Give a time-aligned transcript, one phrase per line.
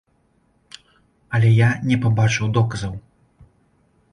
[1.39, 2.93] Але я не пабачыў доказаў.